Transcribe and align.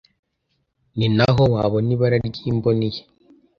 ninaho 0.97 1.43
wabona 1.53 1.89
ibara 1.95 2.17
ry’imboni 2.27 2.87
ye. 2.93 3.01